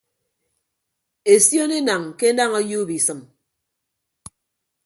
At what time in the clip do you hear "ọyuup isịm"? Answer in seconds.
2.59-3.19